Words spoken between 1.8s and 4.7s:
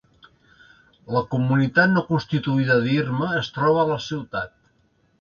no constituïda d'Irma es troba a la ciutat.